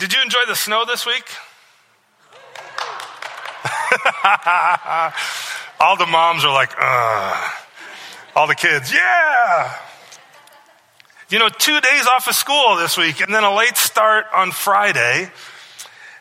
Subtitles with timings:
[0.00, 1.24] Did you enjoy the snow this week?
[5.78, 7.52] All the moms are like, Ugh.
[8.34, 9.76] All the kids, yeah.
[11.28, 14.52] You know, two days off of school this week and then a late start on
[14.52, 15.30] Friday.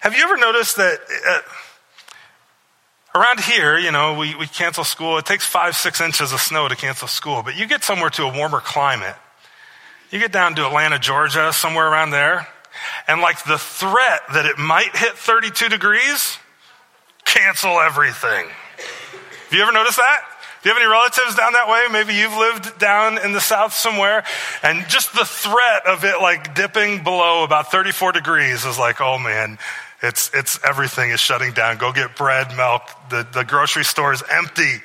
[0.02, 1.40] Have you ever noticed that uh,
[3.16, 5.18] around here, you know, we, we cancel school.
[5.20, 8.24] It takes five, six inches of snow to cancel school, but you get somewhere to
[8.24, 9.16] a warmer climate.
[10.12, 12.46] You get down to Atlanta, Georgia, somewhere around there,
[13.08, 16.38] and like the threat that it might hit 32 degrees,
[17.26, 18.48] cancel everything.
[18.48, 20.22] Have you ever noticed that?
[20.62, 21.86] Do you have any relatives down that way?
[21.90, 24.26] Maybe you've lived down in the south somewhere.
[24.62, 29.18] And just the threat of it like dipping below about 34 degrees is like, oh
[29.18, 29.58] man,
[30.02, 31.78] it's, it's everything is shutting down.
[31.78, 32.82] Go get bread, milk.
[33.10, 34.82] The, the grocery store is empty.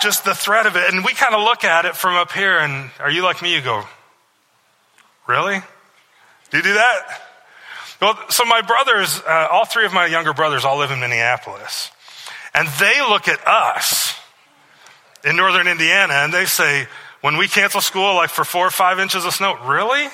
[0.00, 0.94] Just the threat of it.
[0.94, 3.54] And we kind of look at it from up here and are you like me?
[3.56, 3.84] You go,
[5.26, 5.60] really?
[6.50, 7.22] Do you do that?
[8.00, 11.90] Well, so my brothers, uh, all three of my younger brothers all live in Minneapolis.
[12.54, 14.18] And they look at us
[15.24, 16.86] in northern Indiana and they say,
[17.20, 20.08] when we cancel school, like for four or five inches of snow, really?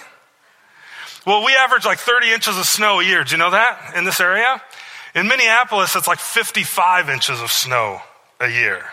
[1.26, 3.24] Well, we average like 30 inches of snow a year.
[3.24, 4.60] Do you know that in this area?
[5.14, 8.00] In Minneapolis, it's like 55 inches of snow
[8.40, 8.84] a year.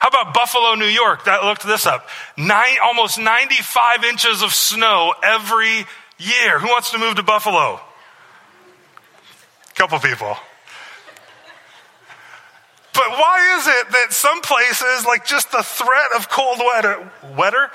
[0.00, 1.24] How about Buffalo, New York?
[1.24, 2.08] That looked this up.
[2.36, 5.86] Nine, almost 95 inches of snow every
[6.18, 6.58] year.
[6.58, 7.80] Who wants to move to Buffalo?
[9.70, 10.36] A Couple people.
[12.92, 17.70] But why is it that some places, like just the threat of cold weather, weather?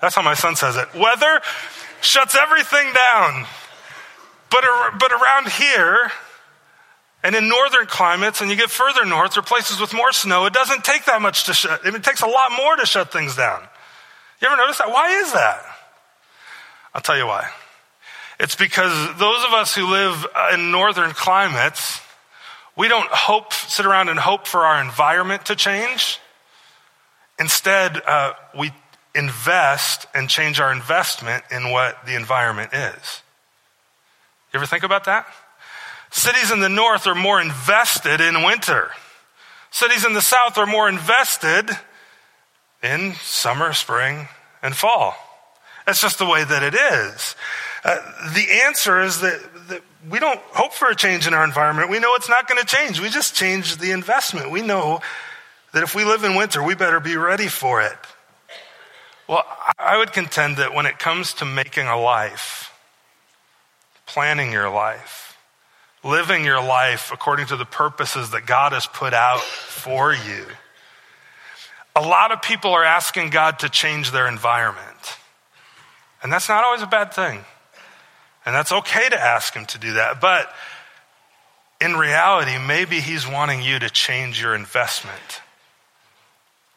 [0.00, 0.92] That's how my son says it.
[0.94, 1.40] Weather
[2.00, 3.46] shuts everything down.
[4.50, 4.64] But,
[4.98, 6.10] but around here,
[7.22, 10.52] and in northern climates, and you get further north, or places with more snow, it
[10.52, 13.62] doesn't take that much to shut, it takes a lot more to shut things down.
[14.42, 14.90] You ever notice that?
[14.90, 15.64] Why is that?
[16.92, 17.48] I'll tell you why.
[18.40, 22.00] It's because those of us who live in northern climates,
[22.76, 26.18] we don't hope, sit around and hope for our environment to change.
[27.38, 28.72] Instead, uh, we
[29.14, 33.22] invest and change our investment in what the environment is.
[34.52, 35.26] You ever think about that?
[36.10, 38.90] Cities in the north are more invested in winter.
[39.70, 41.70] Cities in the south are more invested
[42.82, 44.28] in summer, spring,
[44.62, 45.16] and fall.
[45.86, 47.34] That's just the way that it is.
[47.84, 47.98] Uh,
[48.34, 51.90] the answer is that that we don't hope for a change in our environment.
[51.90, 53.00] We know it's not going to change.
[53.00, 54.50] We just change the investment.
[54.50, 55.00] We know
[55.72, 57.96] that if we live in winter, we better be ready for it.
[59.26, 59.44] Well,
[59.78, 62.72] I would contend that when it comes to making a life,
[64.06, 65.38] planning your life,
[66.02, 70.44] living your life according to the purposes that God has put out for you,
[71.96, 75.16] a lot of people are asking God to change their environment.
[76.22, 77.40] And that's not always a bad thing.
[78.46, 80.20] And that's okay to ask him to do that.
[80.20, 80.52] But
[81.80, 85.40] in reality, maybe he's wanting you to change your investment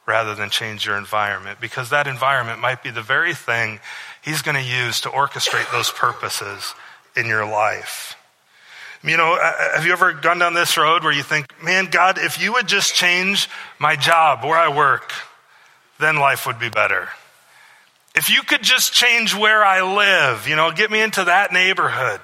[0.05, 3.79] rather than change your environment because that environment might be the very thing
[4.23, 6.73] he's going to use to orchestrate those purposes
[7.15, 8.15] in your life.
[9.03, 11.85] You know, uh, uh, have you ever gone down this road where you think, man,
[11.85, 13.49] God, if you would just change
[13.79, 15.11] my job where I work,
[15.99, 17.09] then life would be better.
[18.17, 22.19] If you could just change where I live, you know, get me into that neighborhood,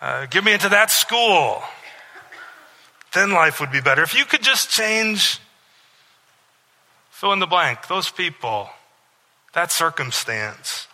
[0.00, 1.62] uh, get me into that school,
[3.14, 4.02] then life would be better.
[4.02, 5.38] If you could just change,
[7.10, 8.70] fill in the blank, those people,
[9.52, 10.88] that circumstance,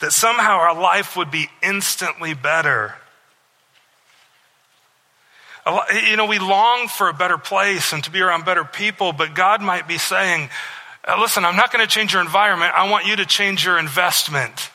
[0.00, 2.94] that somehow our life would be instantly better.
[5.92, 9.34] You know, we long for a better place and to be around better people, but
[9.34, 10.48] God might be saying,
[11.06, 12.72] uh, listen, I'm not going to change your environment.
[12.74, 14.70] I want you to change your investment.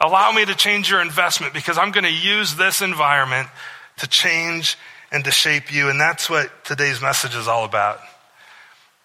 [0.00, 3.48] Allow me to change your investment because I'm going to use this environment
[3.98, 4.76] to change
[5.10, 5.88] and to shape you.
[5.88, 8.00] And that's what today's message is all about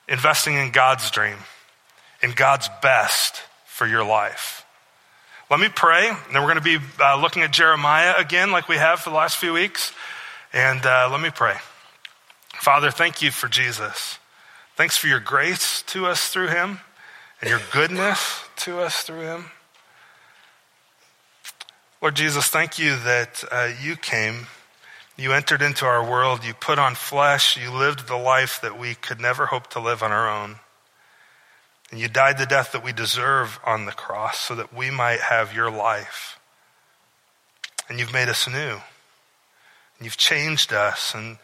[0.07, 1.37] investing in God's dream,
[2.21, 4.65] in God's best for your life.
[5.49, 8.67] Let me pray, and then we're going to be uh, looking at Jeremiah again, like
[8.67, 9.91] we have for the last few weeks.
[10.53, 11.55] And uh, let me pray.
[12.53, 14.18] Father, thank you for Jesus.
[14.79, 16.79] Thanks for your grace to us through him
[17.41, 19.51] and your goodness to us through him.
[22.01, 24.47] Lord Jesus, thank you that uh, you came,
[25.17, 28.95] you entered into our world, you put on flesh, you lived the life that we
[28.95, 30.59] could never hope to live on our own.
[31.91, 35.19] And you died the death that we deserve on the cross so that we might
[35.19, 36.39] have your life.
[37.89, 38.75] And you've made us new.
[38.77, 38.81] And
[40.05, 41.13] you've changed us.
[41.13, 41.37] And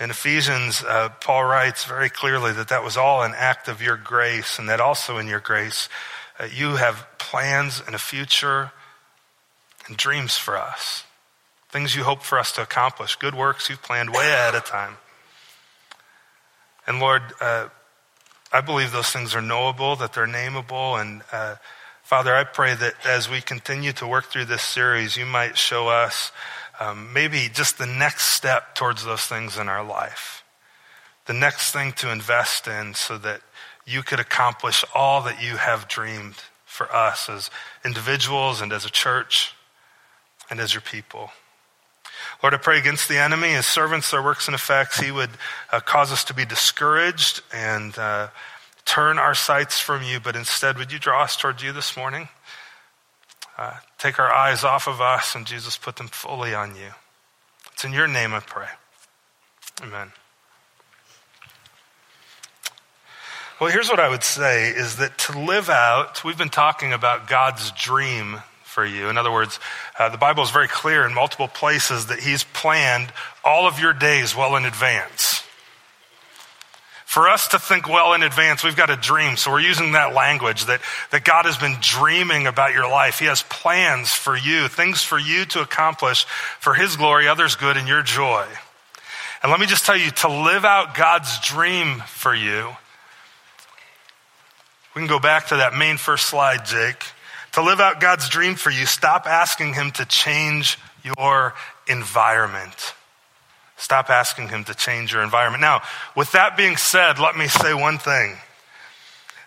[0.00, 3.98] in Ephesians, uh, Paul writes very clearly that that was all an act of your
[3.98, 5.90] grace, and that also in your grace,
[6.38, 8.72] uh, you have plans and a future
[9.86, 11.04] and dreams for us.
[11.70, 14.96] things you hope for us to accomplish, good works you've planned way ahead of time.
[16.86, 17.68] And Lord, uh,
[18.52, 21.00] I believe those things are knowable, that they're nameable.
[21.00, 21.56] And uh,
[22.02, 25.88] Father, I pray that as we continue to work through this series, you might show
[25.88, 26.32] us
[26.80, 30.42] um, maybe just the next step towards those things in our life,
[31.26, 33.42] the next thing to invest in so that
[33.86, 37.50] you could accomplish all that you have dreamed for us as
[37.84, 39.54] individuals and as a church
[40.48, 41.30] and as your people.
[42.42, 44.98] Lord, I pray against the enemy, his servants, their works and effects.
[44.98, 45.30] He would
[45.70, 48.28] uh, cause us to be discouraged and uh,
[48.86, 52.28] turn our sights from you, but instead, would you draw us towards you this morning?
[53.60, 56.92] Uh, take our eyes off of us and Jesus put them fully on you.
[57.74, 58.68] It's in your name I pray.
[59.82, 60.12] Amen.
[63.60, 67.28] Well, here's what I would say is that to live out, we've been talking about
[67.28, 69.10] God's dream for you.
[69.10, 69.60] In other words,
[69.98, 73.12] uh, the Bible is very clear in multiple places that He's planned
[73.44, 75.39] all of your days well in advance.
[77.10, 79.36] For us to think well in advance, we've got a dream.
[79.36, 80.80] So we're using that language that,
[81.10, 83.18] that God has been dreaming about your life.
[83.18, 86.22] He has plans for you, things for you to accomplish
[86.60, 88.46] for His glory, others' good, and your joy.
[89.42, 92.68] And let me just tell you to live out God's dream for you,
[94.94, 97.02] we can go back to that main first slide, Jake.
[97.54, 101.54] To live out God's dream for you, stop asking Him to change your
[101.88, 102.94] environment.
[103.80, 105.62] Stop asking Him to change your environment.
[105.62, 105.80] Now,
[106.14, 108.36] with that being said, let me say one thing.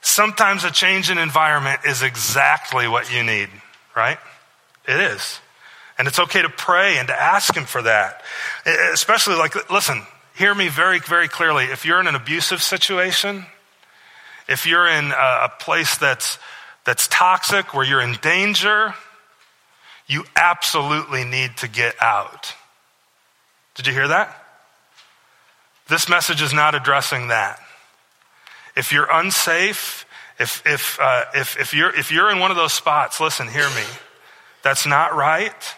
[0.01, 3.47] Sometimes a change in environment is exactly what you need,
[3.95, 4.18] right?
[4.88, 5.39] It is.
[6.00, 8.24] And it's okay to pray and to ask Him for that.
[8.91, 10.01] Especially like, listen,
[10.35, 11.65] hear me very, very clearly.
[11.65, 13.45] If you're in an abusive situation,
[14.50, 16.39] if you're in a place that's
[16.85, 18.95] that's toxic, where you're in danger,
[20.07, 22.56] you absolutely need to get out.
[23.75, 24.40] Did you hear that?
[25.88, 27.60] This message is not addressing that.
[28.75, 30.06] If you're unsafe,
[30.40, 33.70] if, if, uh, if, if, you're, if you're in one of those spots, listen, hear
[33.70, 33.84] me.
[34.64, 35.75] That's not right,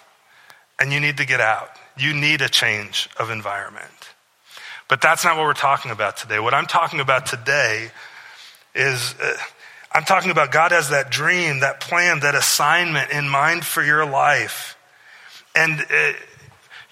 [0.80, 1.70] and you need to get out.
[1.98, 3.90] You need a change of environment.
[4.88, 6.40] But that's not what we're talking about today.
[6.40, 7.90] What I'm talking about today
[8.74, 9.16] is.
[9.22, 9.36] Uh,
[9.96, 14.06] I'm talking about God has that dream, that plan, that assignment in mind for your
[14.06, 14.78] life.
[15.56, 16.12] And uh,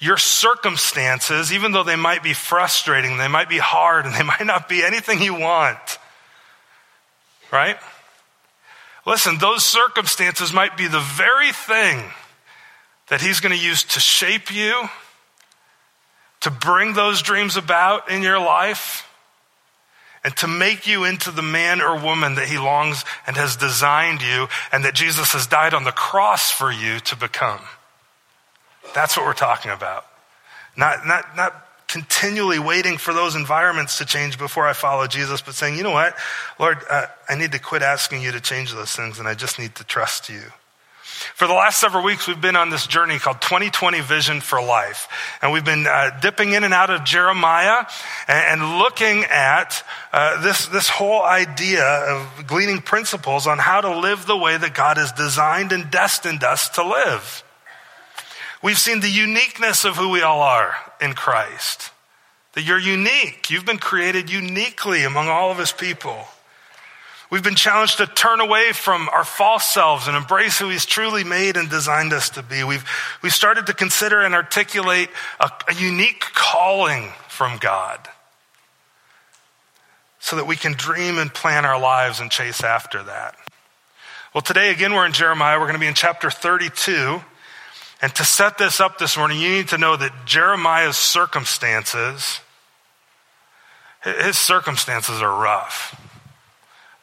[0.03, 4.45] your circumstances, even though they might be frustrating, they might be hard, and they might
[4.45, 5.97] not be anything you want,
[7.51, 7.77] right?
[9.05, 12.03] Listen, those circumstances might be the very thing
[13.07, 14.89] that He's going to use to shape you,
[16.41, 19.09] to bring those dreams about in your life
[20.25, 24.21] and to make you into the man or woman that he longs and has designed
[24.21, 27.61] you and that Jesus has died on the cross for you to become.
[28.93, 30.05] That's what we're talking about.
[30.75, 35.53] Not, not, not continually waiting for those environments to change before I follow Jesus, but
[35.53, 36.15] saying, you know what,
[36.59, 39.59] Lord, uh, I need to quit asking you to change those things and I just
[39.59, 40.41] need to trust you.
[41.35, 45.07] For the last several weeks, we've been on this journey called 2020 Vision for Life.
[45.41, 47.85] And we've been uh, dipping in and out of Jeremiah
[48.27, 53.99] and, and looking at uh, this, this whole idea of gleaning principles on how to
[53.99, 57.42] live the way that God has designed and destined us to live.
[58.63, 61.91] We've seen the uniqueness of who we all are in Christ.
[62.53, 63.49] That you're unique.
[63.49, 66.25] You've been created uniquely among all of his people.
[67.29, 71.23] We've been challenged to turn away from our false selves and embrace who He's truly
[71.23, 72.63] made and designed us to be.
[72.63, 72.85] We've,
[73.23, 78.07] we've started to consider and articulate a, a unique calling from God
[80.19, 83.35] so that we can dream and plan our lives and chase after that.
[84.35, 85.57] Well, today, again, we're in Jeremiah.
[85.59, 87.19] We're going to be in chapter 32.
[88.03, 92.41] And to set this up this morning, you need to know that Jeremiah's circumstances,
[94.03, 95.97] his circumstances are rough.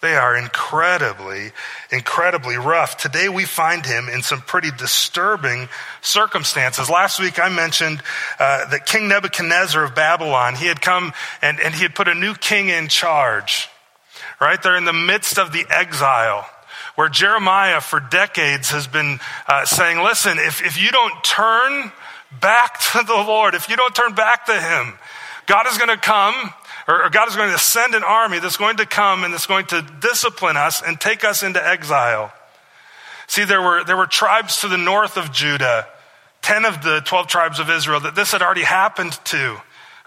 [0.02, 1.52] They are incredibly,
[1.90, 2.98] incredibly rough.
[2.98, 5.70] Today we find him in some pretty disturbing
[6.02, 6.90] circumstances.
[6.90, 8.02] Last week I mentioned
[8.38, 12.14] uh, that King Nebuchadnezzar of Babylon, he had come and, and he had put a
[12.14, 13.70] new king in charge.
[14.38, 14.62] Right?
[14.62, 16.46] They're in the midst of the exile
[17.00, 21.90] where Jeremiah for decades has been uh, saying, listen, if, if you don't turn
[22.42, 24.98] back to the Lord, if you don't turn back to him,
[25.46, 26.52] God is going to come
[26.86, 29.64] or, God is going to send an army that's going to come and that's going
[29.68, 32.34] to discipline us and take us into exile.
[33.28, 35.86] See, there were, there were tribes to the north of Judah,
[36.42, 39.58] 10 of the 12 tribes of Israel, that this had already happened to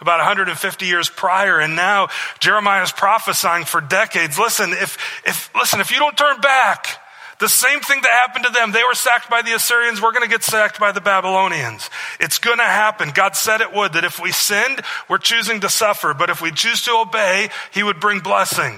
[0.03, 1.59] about 150 years prior.
[1.59, 4.37] And now Jeremiah is prophesying for decades.
[4.37, 6.99] Listen, if, if, listen, if you don't turn back,
[7.39, 8.71] The same thing that happened to them.
[8.71, 10.01] They were sacked by the Assyrians.
[10.01, 11.89] We're going to get sacked by the Babylonians.
[12.21, 13.11] It's going to happen.
[13.13, 16.13] God said it would, that if we sinned, we're choosing to suffer.
[16.13, 18.75] But if we choose to obey, He would bring blessing.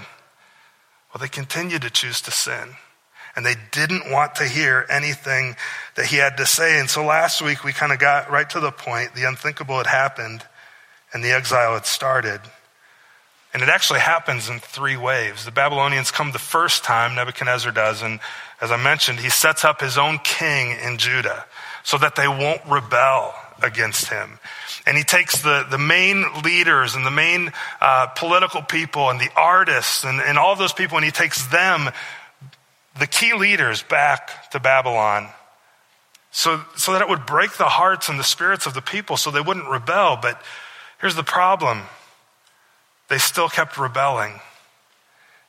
[1.13, 2.75] Well, they continued to choose to sin.
[3.35, 5.57] And they didn't want to hear anything
[5.95, 6.79] that He had to say.
[6.79, 9.13] And so last week we kind of got right to the point.
[9.13, 10.43] The unthinkable had happened
[11.15, 12.41] and the exile had started.
[13.53, 15.45] And it actually happens in three waves.
[15.45, 18.19] The Babylonians come the first time, Nebuchadnezzar does, and
[18.59, 21.45] as I mentioned, he sets up his own king in Judah
[21.85, 24.39] so that they won't rebel against him.
[24.85, 29.29] And he takes the, the main leaders and the main uh, political people and the
[29.37, 31.91] artists and, and all those people, and he takes them,
[32.99, 35.29] the key leaders, back to Babylon
[36.31, 39.31] so, so that it would break the hearts and the spirits of the people so
[39.31, 40.19] they wouldn't rebel.
[40.21, 40.41] But
[40.99, 41.83] here's the problem
[43.07, 44.39] they still kept rebelling.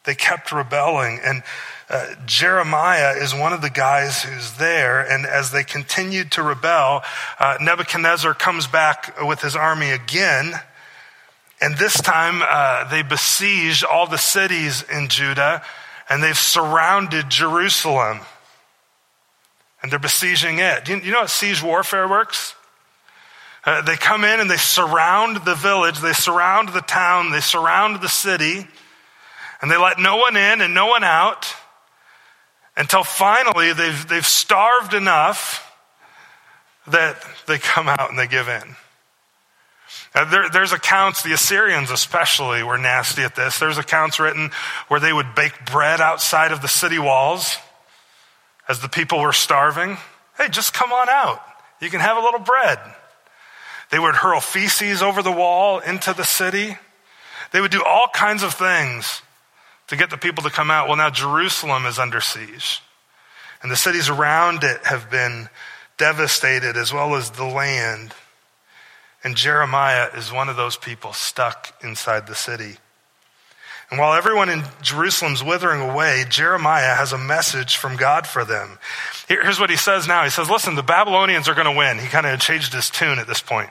[0.04, 1.20] They kept rebelling.
[1.22, 1.42] And
[1.88, 5.00] uh, Jeremiah is one of the guys who's there.
[5.00, 7.02] And as they continued to rebel,
[7.38, 10.52] uh, Nebuchadnezzar comes back with his army again.
[11.60, 15.62] And this time uh, they besiege all the cities in Judah
[16.08, 18.20] and they've surrounded Jerusalem.
[19.82, 20.88] And they're besieging it.
[20.88, 22.55] You, you know how siege warfare works?
[23.66, 28.00] Uh, they come in and they surround the village, they surround the town, they surround
[28.00, 28.64] the city,
[29.60, 31.52] and they let no one in and no one out
[32.76, 35.62] until finally they've, they've starved enough
[36.86, 37.16] that
[37.48, 38.76] they come out and they give in.
[40.14, 43.58] Uh, there, there's accounts, the Assyrians especially were nasty at this.
[43.58, 44.50] There's accounts written
[44.86, 47.56] where they would bake bread outside of the city walls
[48.68, 49.96] as the people were starving.
[50.38, 51.42] Hey, just come on out.
[51.80, 52.78] You can have a little bread.
[53.90, 56.76] They would hurl feces over the wall into the city.
[57.52, 59.22] They would do all kinds of things
[59.88, 60.88] to get the people to come out.
[60.88, 62.82] Well, now Jerusalem is under siege,
[63.62, 65.48] and the cities around it have been
[65.96, 68.12] devastated, as well as the land.
[69.22, 72.76] And Jeremiah is one of those people stuck inside the city.
[73.90, 78.78] And while everyone in Jerusalem's withering away, Jeremiah has a message from God for them.
[79.28, 80.24] Here's what he says now.
[80.24, 81.98] He says, listen, the Babylonians are going to win.
[81.98, 83.70] He kind of changed his tune at this point.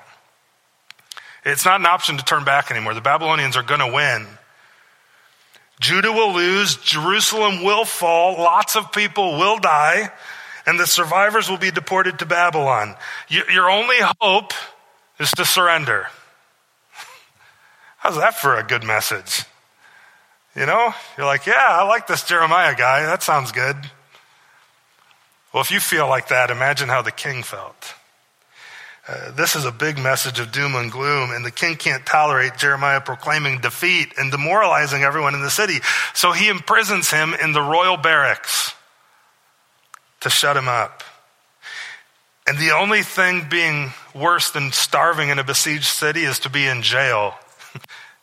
[1.44, 2.94] It's not an option to turn back anymore.
[2.94, 4.26] The Babylonians are going to win.
[5.82, 6.78] Judah will lose.
[6.78, 8.38] Jerusalem will fall.
[8.38, 10.12] Lots of people will die.
[10.66, 12.96] And the survivors will be deported to Babylon.
[13.28, 14.54] Your only hope
[15.20, 16.08] is to surrender.
[17.98, 19.44] How's that for a good message?
[20.56, 23.02] You know, you're like, yeah, I like this Jeremiah guy.
[23.06, 23.76] That sounds good.
[25.54, 27.94] Well, if you feel like that, imagine how the king felt.
[29.08, 32.58] Uh, this is a big message of doom and gloom, and the king can't tolerate
[32.58, 35.80] Jeremiah proclaiming defeat and demoralizing everyone in the city.
[36.14, 38.74] So he imprisons him in the royal barracks
[40.22, 41.04] to shut him up.
[42.48, 46.66] And the only thing being worse than starving in a besieged city is to be
[46.66, 47.36] in jail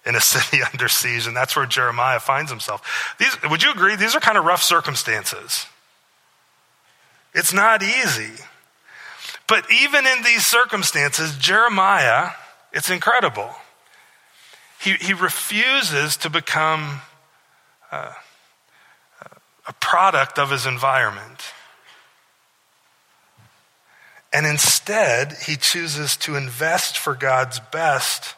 [0.04, 3.14] in a city under siege, and that's where Jeremiah finds himself.
[3.18, 3.96] These, would you agree?
[3.96, 5.66] These are kind of rough circumstances.
[7.34, 8.32] It's not easy.
[9.48, 12.30] But even in these circumstances, Jeremiah,
[12.72, 13.50] it's incredible.
[14.80, 17.00] He, he refuses to become
[17.90, 18.12] uh,
[19.66, 21.42] a product of his environment.
[24.32, 28.34] And instead, he chooses to invest for God's best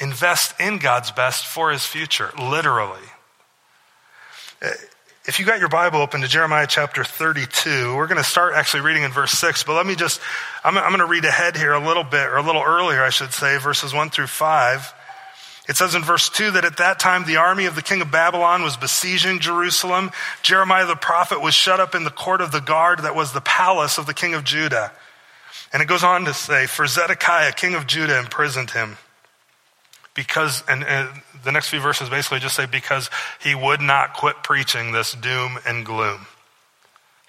[0.00, 2.98] invest in God's best for his future, literally.
[5.26, 8.80] If you got your Bible open to Jeremiah chapter 32, we're going to start actually
[8.80, 10.20] reading in verse 6, but let me just,
[10.64, 13.10] I'm, I'm going to read ahead here a little bit, or a little earlier, I
[13.10, 14.94] should say, verses 1 through 5.
[15.68, 18.10] It says in verse 2 that at that time the army of the king of
[18.10, 20.10] Babylon was besieging Jerusalem.
[20.42, 23.40] Jeremiah the prophet was shut up in the court of the guard that was the
[23.42, 24.90] palace of the king of Judah.
[25.72, 28.96] And it goes on to say, For Zedekiah, king of Judah, imprisoned him
[30.20, 31.08] because, and, and,
[31.42, 33.08] the next few verses basically just say, because
[33.42, 36.26] he would not quit preaching this doom and gloom.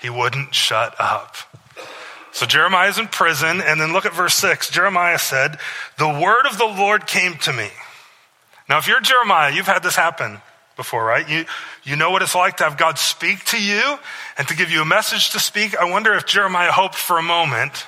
[0.01, 1.37] He wouldn't shut up.
[2.33, 4.69] So Jeremiah is in prison, and then look at verse 6.
[4.69, 5.57] Jeremiah said,
[5.97, 7.69] The word of the Lord came to me.
[8.67, 10.41] Now, if you're Jeremiah, you've had this happen
[10.75, 11.29] before, right?
[11.29, 11.45] You,
[11.85, 13.97] you know what it's like to have God speak to you
[14.37, 15.77] and to give you a message to speak.
[15.77, 17.87] I wonder if Jeremiah hoped for a moment.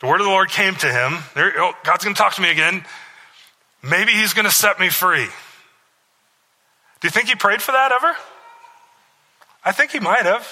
[0.00, 1.18] The word of the Lord came to him.
[1.34, 2.82] There, oh, God's going to talk to me again.
[3.82, 5.26] Maybe he's going to set me free.
[7.00, 8.16] Do you think he prayed for that ever?
[9.64, 10.46] I think he might have.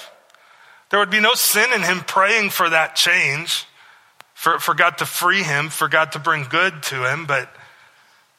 [0.90, 3.66] There would be no sin in him praying for that change,
[4.34, 7.54] for, for God to free him, for God to bring good to him, but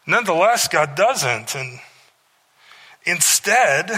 [0.05, 1.55] nonetheless, God doesn't.
[1.55, 1.79] And
[3.05, 3.91] instead,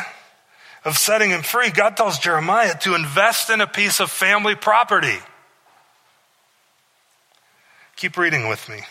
[0.87, 5.17] of setting him free, God tells Jeremiah to invest in a piece of family property.
[7.97, 8.81] Keep reading with me.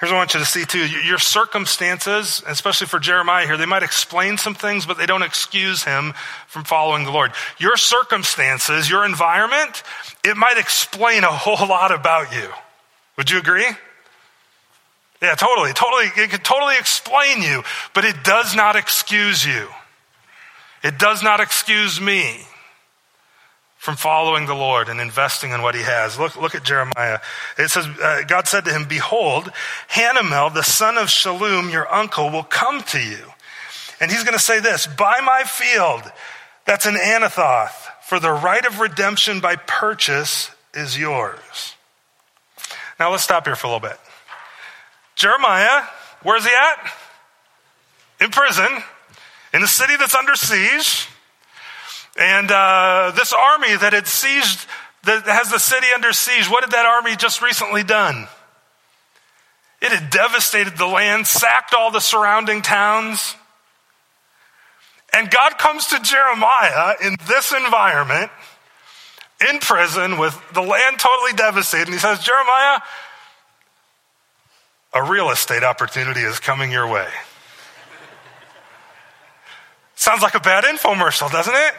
[0.00, 0.86] Here's what I want you to see too.
[0.86, 5.84] Your circumstances, especially for Jeremiah here, they might explain some things, but they don't excuse
[5.84, 6.14] him
[6.46, 7.32] from following the Lord.
[7.58, 9.82] Your circumstances, your environment,
[10.24, 12.48] it might explain a whole lot about you.
[13.16, 13.68] Would you agree?
[15.22, 16.06] Yeah, totally, totally.
[16.22, 17.62] It could totally explain you,
[17.94, 19.68] but it does not excuse you.
[20.82, 22.44] It does not excuse me
[23.84, 26.18] from following the Lord and investing in what he has.
[26.18, 27.18] Look, look at Jeremiah.
[27.58, 29.52] It says, uh, God said to him, Behold,
[29.90, 33.18] Hanamel, the son of Shallum, your uncle, will come to you.
[34.00, 36.10] And he's going to say this Buy my field,
[36.64, 41.74] that's an Anathoth, for the right of redemption by purchase is yours.
[42.98, 44.00] Now let's stop here for a little bit.
[45.14, 45.82] Jeremiah,
[46.22, 46.90] where's he at?
[48.18, 48.82] In prison,
[49.52, 51.06] in a city that's under siege.
[52.16, 54.66] And uh, this army that had sieged,
[55.04, 58.28] that has the city under siege, what had that army just recently done?
[59.82, 63.34] It had devastated the land, sacked all the surrounding towns.
[65.12, 68.30] And God comes to Jeremiah in this environment,
[69.48, 71.88] in prison, with the land totally devastated.
[71.88, 72.80] And he says, Jeremiah,
[74.94, 77.08] a real estate opportunity is coming your way.
[79.96, 81.74] Sounds like a bad infomercial, doesn't it?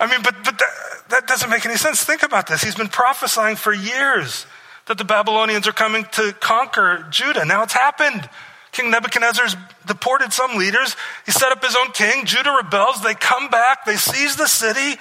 [0.00, 0.70] I mean, but, but that,
[1.10, 2.02] that doesn't make any sense.
[2.02, 2.62] Think about this.
[2.62, 4.46] He's been prophesying for years
[4.86, 7.44] that the Babylonians are coming to conquer Judah.
[7.44, 8.28] Now it's happened.
[8.72, 10.96] King Nebuchadnezzar's deported some leaders.
[11.26, 12.24] He set up his own king.
[12.24, 13.02] Judah rebels.
[13.02, 13.84] They come back.
[13.84, 14.98] They seize the city.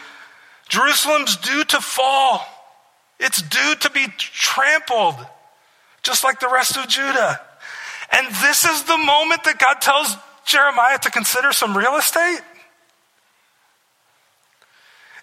[0.68, 2.46] Jerusalem's due to fall.
[3.20, 5.16] It's due to be trampled,
[6.04, 7.42] just like the rest of Judah.
[8.12, 10.16] And this is the moment that God tells
[10.46, 12.40] Jeremiah to consider some real estate.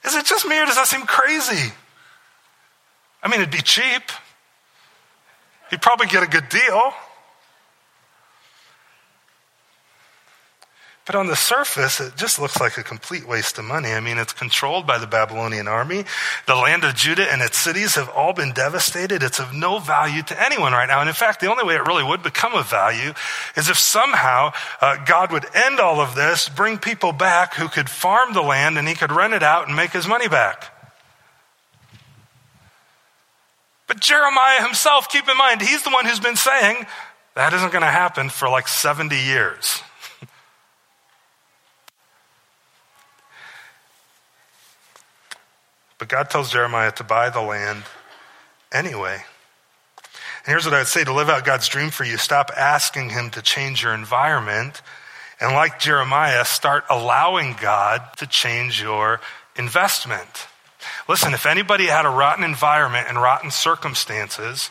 [0.07, 1.73] Is it just me or does that seem crazy?
[3.23, 4.03] I mean, it'd be cheap.
[5.71, 6.93] He'd probably get a good deal.
[11.07, 13.93] But on the surface, it just looks like a complete waste of money.
[13.93, 16.05] I mean, it's controlled by the Babylonian army.
[16.47, 19.23] The land of Judah and its cities have all been devastated.
[19.23, 20.99] It's of no value to anyone right now.
[20.99, 23.15] And in fact, the only way it really would become of value
[23.57, 27.89] is if somehow uh, God would end all of this, bring people back who could
[27.89, 30.73] farm the land and he could rent it out and make his money back.
[33.87, 36.85] But Jeremiah himself, keep in mind, he's the one who's been saying
[37.37, 39.83] that isn't going to happen for like 70 years.
[45.99, 47.85] But God tells Jeremiah to buy the land
[48.73, 49.23] anyway.
[50.47, 53.11] And here's what I would say to live out God's dream for you stop asking
[53.11, 54.83] Him to change your environment.
[55.41, 59.21] And like Jeremiah, start allowing God to change your
[59.57, 60.47] investment.
[61.09, 64.71] Listen, if anybody had a rotten environment and rotten circumstances,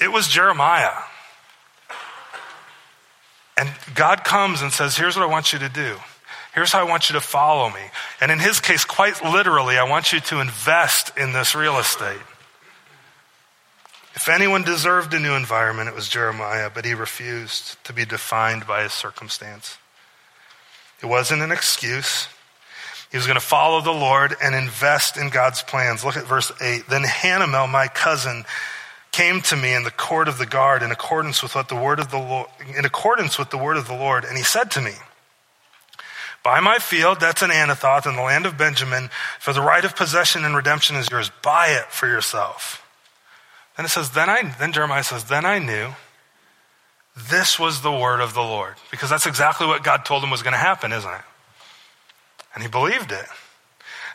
[0.00, 1.02] it was Jeremiah.
[3.56, 5.96] And God comes and says, Here's what I want you to do.
[6.54, 7.80] Here's how I want you to follow me.
[8.20, 12.20] And in his case, quite literally, I want you to invest in this real estate.
[14.14, 18.66] If anyone deserved a new environment, it was Jeremiah, but he refused to be defined
[18.66, 19.78] by his circumstance.
[21.02, 22.28] It wasn't an excuse.
[23.10, 26.04] He was going to follow the Lord and invest in God's plans.
[26.04, 26.84] Look at verse 8.
[26.88, 28.44] Then Hanamel, my cousin,
[29.10, 31.98] came to me in the court of the guard in accordance with what the word
[31.98, 34.80] of the Lord, in accordance with the word of the Lord, and he said to
[34.80, 34.92] me,
[36.44, 39.08] Buy my field, that's an Anathoth in the land of Benjamin,
[39.40, 41.30] for the right of possession and redemption is yours.
[41.42, 42.86] Buy it for yourself.
[43.76, 45.94] Then it says, then I, then Jeremiah says, then I knew
[47.16, 48.74] this was the word of the Lord.
[48.90, 51.20] Because that's exactly what God told him was going to happen, isn't it?
[52.52, 53.26] And he believed it.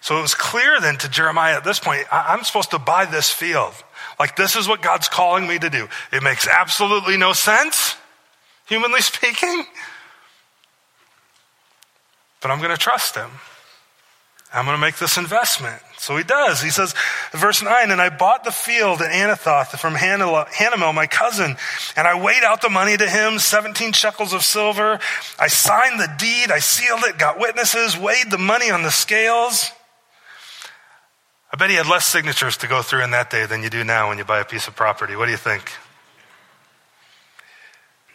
[0.02, 3.32] So it was clear then to Jeremiah at this point, I'm supposed to buy this
[3.32, 3.74] field.
[4.20, 5.90] Like this is what God's calling me to do.
[6.14, 7.96] It makes absolutely no sense,
[8.68, 9.66] humanly speaking
[12.42, 13.30] but I'm going to trust him.
[14.52, 15.80] I'm going to make this investment.
[16.00, 16.62] So he does.
[16.62, 16.96] He says,
[17.34, 21.56] verse 9, and I bought the field at Anathoth from Hanamel, my cousin,
[21.96, 25.00] and I weighed out the money to him, 17 shekels of silver.
[25.38, 29.72] I signed the deed, I sealed it, got witnesses, weighed the money on the scales.
[31.52, 33.84] I bet he had less signatures to go through in that day than you do
[33.84, 35.16] now when you buy a piece of property.
[35.16, 35.72] What do you think?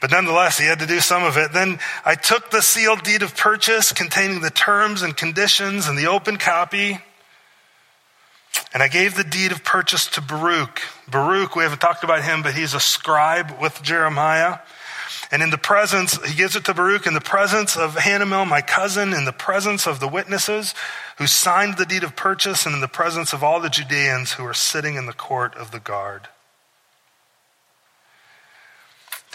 [0.04, 1.54] But nonetheless, he had to do some of it.
[1.54, 6.08] Then I took the sealed deed of purchase containing the terms and conditions and the
[6.08, 6.98] open copy.
[8.74, 10.82] And I gave the deed of purchase to Baruch.
[11.10, 14.58] Baruch, we haven't talked about him, but he's a scribe with Jeremiah.
[15.30, 18.60] And in the presence, he gives it to Baruch in the presence of Hanamel, my
[18.60, 20.74] cousin, in the presence of the witnesses
[21.16, 24.44] who signed the deed of purchase, and in the presence of all the Judeans who
[24.44, 26.28] are sitting in the court of the guard.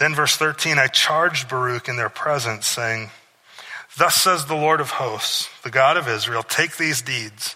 [0.00, 3.10] Then, verse 13, I charged Baruch in their presence, saying,
[3.98, 7.54] Thus says the Lord of hosts, the God of Israel, take these deeds,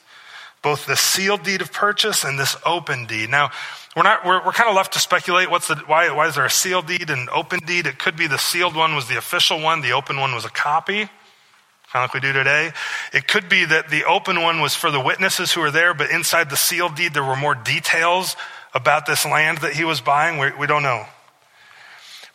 [0.60, 3.30] both the sealed deed of purchase and this open deed.
[3.30, 3.50] Now,
[3.96, 6.44] we're not, we're, we're kind of left to speculate what's the, why, why is there
[6.44, 7.86] a sealed deed and open deed?
[7.86, 10.50] It could be the sealed one was the official one, the open one was a
[10.50, 11.08] copy, kind
[11.94, 12.72] of like we do today.
[13.14, 16.10] It could be that the open one was for the witnesses who were there, but
[16.10, 18.36] inside the sealed deed, there were more details
[18.74, 20.36] about this land that he was buying.
[20.36, 21.06] We, we don't know.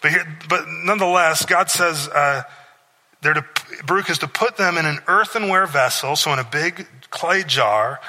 [0.01, 2.43] But, here, but nonetheless, God says, uh,
[3.21, 3.45] they're to,
[3.85, 7.99] Baruch is to put them in an earthenware vessel, so in a big clay jar,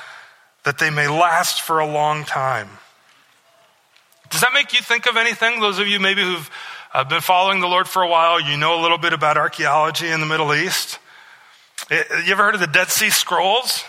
[0.64, 2.68] that they may last for a long time.
[4.30, 5.60] Does that make you think of anything?
[5.60, 6.50] Those of you maybe who've
[6.94, 10.08] uh, been following the Lord for a while, you know a little bit about archaeology
[10.08, 10.98] in the Middle East.
[11.90, 13.84] Eh, you ever heard of the Dead Sea Scrolls?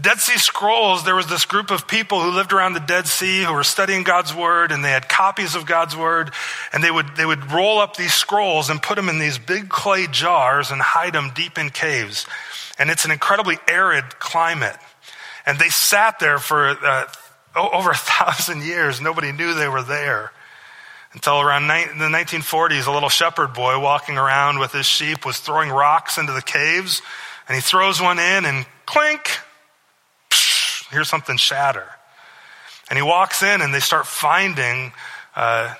[0.00, 3.44] Dead Sea Scrolls, there was this group of people who lived around the Dead Sea
[3.44, 6.32] who were studying God's Word and they had copies of God's Word
[6.72, 9.68] and they would, they would roll up these scrolls and put them in these big
[9.68, 12.26] clay jars and hide them deep in caves.
[12.78, 14.76] And it's an incredibly arid climate.
[15.44, 17.06] And they sat there for uh,
[17.54, 18.98] over a thousand years.
[18.98, 20.32] Nobody knew they were there.
[21.12, 25.38] Until around ni- the 1940s, a little shepherd boy walking around with his sheep was
[25.38, 27.02] throwing rocks into the caves
[27.46, 29.28] and he throws one in and clink,
[30.92, 31.86] hear something shatter.
[32.88, 34.92] And he walks in and they start finding,
[35.34, 35.74] uh,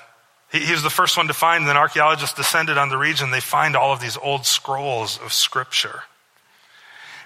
[0.51, 3.31] he, he, was the first one to find, and then archaeologists descended on the region.
[3.31, 6.01] They find all of these old scrolls of scripture.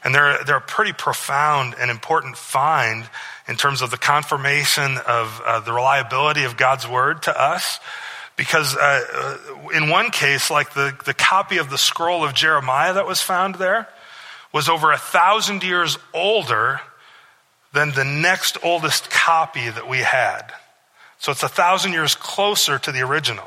[0.03, 3.09] And they're, they're a pretty profound and important find
[3.47, 7.79] in terms of the confirmation of uh, the reliability of God's word to us.
[8.35, 12.93] Because uh, uh in one case, like the, the copy of the scroll of Jeremiah
[12.93, 13.87] that was found there
[14.53, 16.81] was over a thousand years older
[17.77, 20.51] than the next oldest copy that we had.
[21.19, 23.45] So it's a thousand years closer to the original.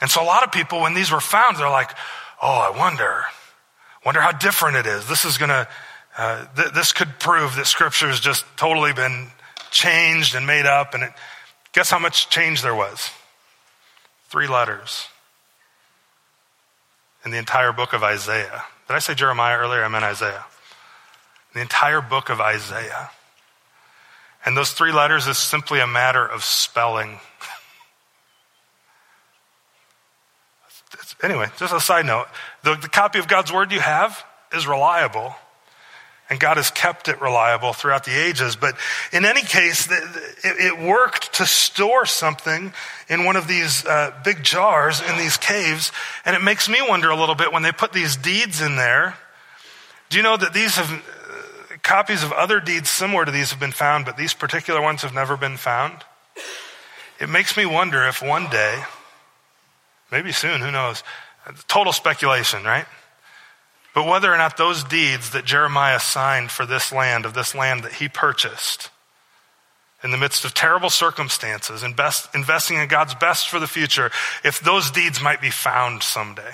[0.00, 1.90] And so a lot of people, when these were found, they're like,
[2.40, 3.24] oh, I wonder,
[4.06, 5.08] wonder how different it is.
[5.08, 5.66] This is going to,
[6.16, 9.32] uh, th- this could prove that scripture has just totally been
[9.72, 10.94] changed and made up.
[10.94, 11.10] And it,
[11.72, 13.10] guess how much change there was?
[14.28, 15.08] Three letters
[17.24, 18.62] in the entire book of Isaiah.
[18.86, 19.82] Did I say Jeremiah earlier?
[19.82, 20.44] I meant Isaiah.
[21.52, 23.10] The entire book of Isaiah.
[24.44, 27.20] And those three letters is simply a matter of spelling.
[31.22, 32.26] anyway, just a side note
[32.62, 35.34] the, the copy of God's Word you have is reliable.
[36.30, 38.54] And God has kept it reliable throughout the ages.
[38.54, 38.76] But
[39.12, 39.88] in any case,
[40.44, 42.72] it worked to store something
[43.08, 45.90] in one of these uh, big jars in these caves.
[46.24, 49.16] And it makes me wonder a little bit when they put these deeds in there.
[50.08, 51.02] Do you know that these have
[51.82, 55.14] Copies of other deeds similar to these have been found, but these particular ones have
[55.14, 56.04] never been found.
[57.18, 58.82] It makes me wonder if one day,
[60.10, 61.02] maybe soon, who knows,
[61.68, 62.86] total speculation, right?
[63.94, 67.82] But whether or not those deeds that Jeremiah signed for this land, of this land
[67.84, 68.90] that he purchased,
[70.02, 74.10] in the midst of terrible circumstances, invest, investing in God's best for the future,
[74.44, 76.52] if those deeds might be found someday.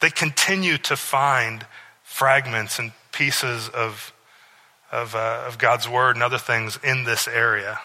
[0.00, 1.66] They continue to find
[2.04, 4.12] fragments and pieces of,
[4.92, 7.80] of, uh, of God's word and other things in this area.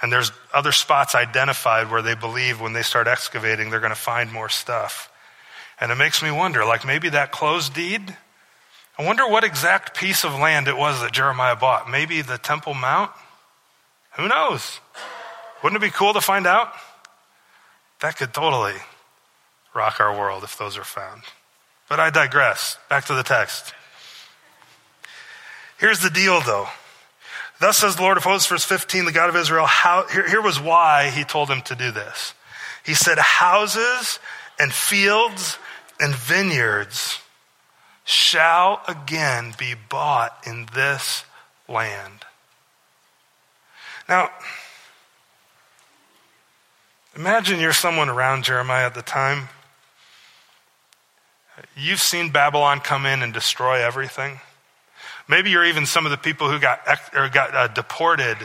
[0.00, 3.96] And there's other spots identified where they believe when they start excavating, they're going to
[3.96, 5.10] find more stuff.
[5.80, 8.16] And it makes me wonder like maybe that closed deed,
[8.98, 11.88] I wonder what exact piece of land it was that Jeremiah bought.
[11.88, 13.10] Maybe the Temple Mount?
[14.16, 14.80] Who knows?
[15.62, 16.72] Wouldn't it be cool to find out?
[18.00, 18.74] That could totally
[19.74, 21.22] rock our world if those are found.
[21.92, 22.78] But I digress.
[22.88, 23.74] Back to the text.
[25.76, 26.68] Here's the deal, though.
[27.60, 30.40] Thus says the Lord of hosts, verse 15, the God of Israel, how, here, here
[30.40, 32.32] was why he told him to do this.
[32.82, 34.18] He said, Houses
[34.58, 35.58] and fields
[36.00, 37.18] and vineyards
[38.04, 41.26] shall again be bought in this
[41.68, 42.24] land.
[44.08, 44.30] Now,
[47.14, 49.50] imagine you're someone around Jeremiah at the time
[51.76, 54.40] You've seen Babylon come in and destroy everything.
[55.28, 56.80] Maybe you're even some of the people who got,
[57.14, 58.36] or got uh, deported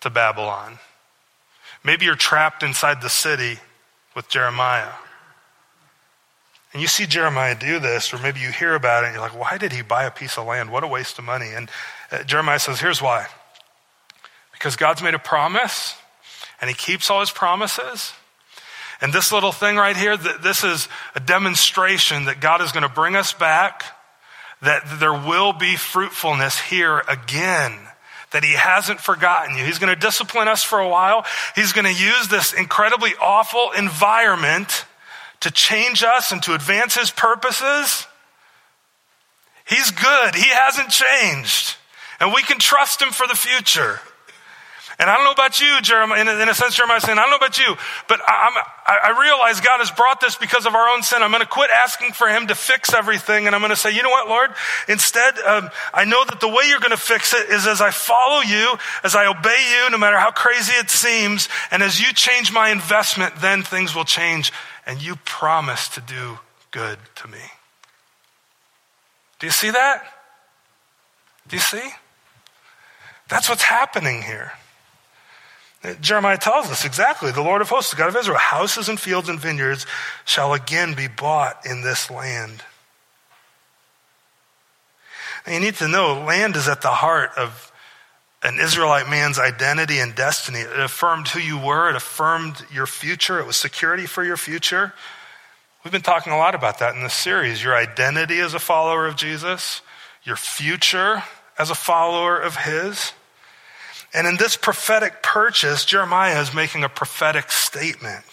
[0.00, 0.78] to Babylon.
[1.84, 3.58] Maybe you're trapped inside the city
[4.16, 4.92] with Jeremiah.
[6.72, 9.38] And you see Jeremiah do this, or maybe you hear about it and you're like,
[9.38, 10.72] why did he buy a piece of land?
[10.72, 11.50] What a waste of money.
[11.54, 11.70] And
[12.10, 13.26] uh, Jeremiah says, here's why.
[14.52, 15.94] Because God's made a promise,
[16.60, 18.12] and he keeps all his promises.
[19.04, 22.88] And this little thing right here, this is a demonstration that God is going to
[22.88, 23.84] bring us back,
[24.62, 27.78] that there will be fruitfulness here again,
[28.30, 29.64] that He hasn't forgotten you.
[29.66, 31.26] He's going to discipline us for a while.
[31.54, 34.86] He's going to use this incredibly awful environment
[35.40, 38.06] to change us and to advance His purposes.
[39.68, 40.34] He's good.
[40.34, 41.76] He hasn't changed.
[42.20, 44.00] And we can trust Him for the future.
[44.98, 47.22] And I don't know about you, Jeremiah, in a, in a sense, Jeremiah saying, I
[47.22, 47.74] don't know about you,
[48.08, 51.22] but I, I, I realize God has brought this because of our own sin.
[51.22, 53.46] I'm going to quit asking for Him to fix everything.
[53.46, 54.50] And I'm going to say, you know what, Lord?
[54.88, 57.90] Instead, um, I know that the way you're going to fix it is as I
[57.90, 61.48] follow you, as I obey you, no matter how crazy it seems.
[61.72, 64.52] And as you change my investment, then things will change.
[64.86, 66.38] And you promise to do
[66.70, 67.38] good to me.
[69.40, 70.04] Do you see that?
[71.48, 71.90] Do you see?
[73.28, 74.52] That's what's happening here.
[76.00, 79.28] Jeremiah tells us exactly the Lord of hosts, the God of Israel, houses and fields
[79.28, 79.86] and vineyards
[80.24, 82.62] shall again be bought in this land.
[85.44, 87.70] And you need to know land is at the heart of
[88.42, 90.60] an Israelite man's identity and destiny.
[90.60, 94.94] It affirmed who you were, it affirmed your future, it was security for your future.
[95.82, 99.06] We've been talking a lot about that in this series your identity as a follower
[99.06, 99.82] of Jesus,
[100.22, 101.22] your future
[101.58, 103.12] as a follower of His.
[104.14, 108.24] And in this prophetic purchase, Jeremiah is making a prophetic statement.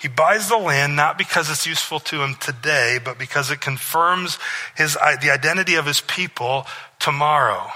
[0.00, 4.38] He buys the land not because it's useful to him today, but because it confirms
[4.74, 6.66] his, the identity of his people
[6.98, 7.66] tomorrow.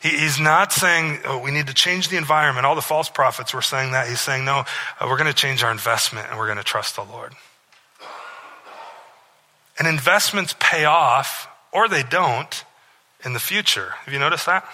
[0.00, 2.66] He, he's not saying, oh, we need to change the environment.
[2.66, 4.06] All the false prophets were saying that.
[4.08, 4.58] He's saying, no,
[5.00, 7.32] uh, we're going to change our investment and we're going to trust the Lord.
[9.76, 12.64] And investments pay off, or they don't,
[13.24, 13.90] in the future.
[14.04, 14.64] Have you noticed that?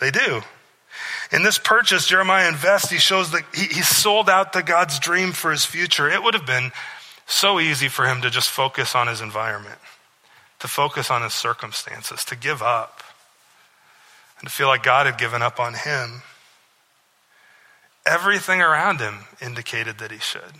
[0.00, 0.42] They do.
[1.30, 5.32] In this purchase, Jeremiah invests, he shows that he, he sold out to God's dream
[5.32, 6.08] for his future.
[6.08, 6.72] It would have been
[7.26, 9.78] so easy for him to just focus on his environment,
[10.58, 13.04] to focus on his circumstances, to give up,
[14.40, 16.22] and to feel like God had given up on him.
[18.04, 20.54] Everything around him indicated that he should.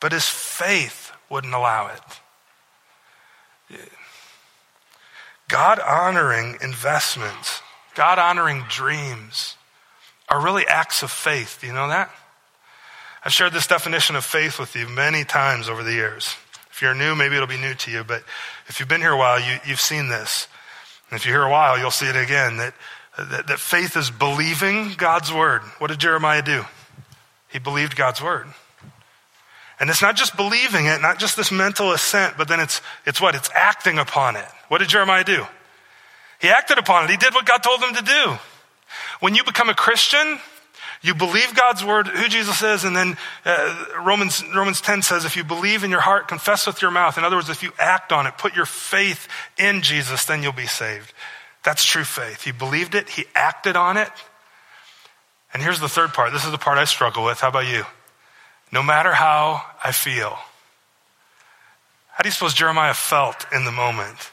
[0.00, 2.00] But his faith wouldn't allow it.
[5.48, 7.60] God honoring investments
[7.94, 9.56] God honoring dreams
[10.28, 11.58] are really acts of faith.
[11.60, 12.10] Do you know that?
[13.24, 16.34] I've shared this definition of faith with you many times over the years.
[16.70, 18.24] If you're new, maybe it'll be new to you, but
[18.66, 20.48] if you've been here a while, you, have seen this.
[21.10, 22.74] And if you're here a while, you'll see it again that,
[23.18, 25.60] that, that faith is believing God's word.
[25.78, 26.64] What did Jeremiah do?
[27.48, 28.46] He believed God's word.
[29.78, 33.20] And it's not just believing it, not just this mental assent, but then it's, it's
[33.20, 33.34] what?
[33.34, 34.46] It's acting upon it.
[34.68, 35.46] What did Jeremiah do?
[36.42, 37.10] He acted upon it.
[37.10, 38.38] He did what God told him to do.
[39.20, 40.40] When you become a Christian,
[41.00, 45.36] you believe God's word, who Jesus is, and then uh, Romans, Romans 10 says, if
[45.36, 47.16] you believe in your heart, confess with your mouth.
[47.16, 50.50] In other words, if you act on it, put your faith in Jesus, then you'll
[50.50, 51.14] be saved.
[51.62, 52.42] That's true faith.
[52.42, 54.10] He believed it, he acted on it.
[55.54, 56.32] And here's the third part.
[56.32, 57.38] This is the part I struggle with.
[57.38, 57.84] How about you?
[58.72, 60.36] No matter how I feel.
[62.08, 64.31] How do you suppose Jeremiah felt in the moment?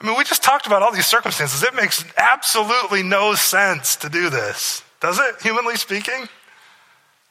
[0.00, 1.62] I mean, we just talked about all these circumstances.
[1.62, 6.28] It makes absolutely no sense to do this, does it, humanly speaking?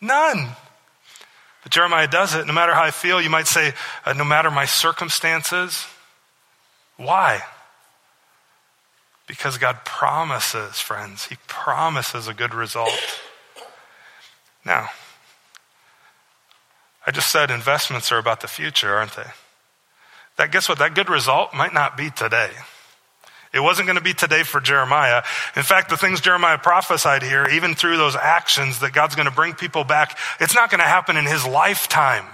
[0.02, 0.50] None.
[1.64, 2.46] But Jeremiah does it.
[2.46, 3.74] No matter how I feel, you might say,
[4.06, 5.86] uh, no matter my circumstances.
[6.98, 7.42] Why?
[9.28, 11.26] Because God promises, friends.
[11.26, 13.22] He promises a good result.
[14.66, 14.90] Now,
[17.06, 19.28] I just said investments are about the future, aren't they?
[20.38, 20.80] That guess what?
[20.80, 22.52] That good result might not be today.
[23.54, 25.24] It wasn't going to be today for Jeremiah.
[25.56, 29.34] In fact, the things Jeremiah prophesied here, even through those actions that God's going to
[29.34, 32.26] bring people back, it's not going to happen in his lifetime.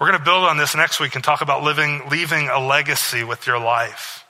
[0.00, 3.22] We're going to build on this next week and talk about living, leaving a legacy
[3.22, 4.24] with your life.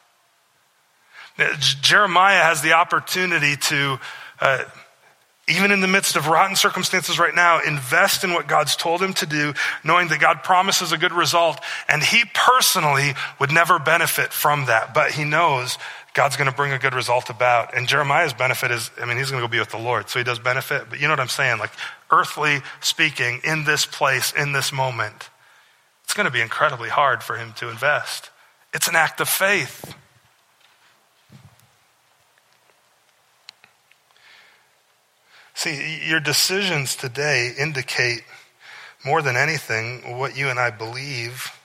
[1.59, 3.99] Jeremiah has the opportunity to
[4.41, 4.65] uh,
[5.53, 9.13] even in the midst of rotten circumstances right now, invest in what God's told him
[9.15, 11.61] to do, knowing that God promises a good result.
[11.89, 15.79] And he personally would never benefit from that, but he knows
[16.15, 17.75] God's going to bring a good result about.
[17.75, 20.19] And Jeremiah's benefit is, I mean, he's going to go be with the Lord, so
[20.19, 20.91] he does benefit.
[20.91, 21.59] But you know what I'm saying?
[21.59, 21.73] Like,
[22.11, 25.31] earthly speaking, in this place, in this moment,
[26.05, 28.31] it's going to be incredibly hard for him to invest.
[28.75, 29.95] It's an act of faith.
[35.63, 38.25] See, your decisions today indicate
[39.05, 41.57] more than anything what you and I believe